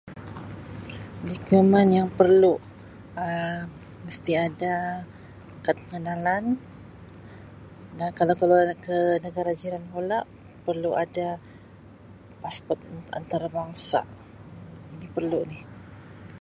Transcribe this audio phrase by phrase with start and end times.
[1.29, 2.53] Dokumen yang perlu
[3.25, 3.61] Um
[4.05, 4.75] mesti ada
[5.65, 6.43] kad pengenalan
[7.97, 10.19] dan kalau keluar ke negara jiran pula
[10.65, 11.27] perlu ada
[12.41, 14.01] pasport an-antarabangsa,
[14.97, 15.59] ini perlu ni.